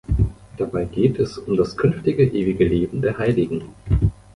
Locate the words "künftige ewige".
1.77-2.65